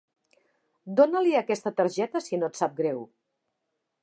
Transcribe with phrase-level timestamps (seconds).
[0.99, 3.07] Dona-li aquesta targeta si no et sap greu.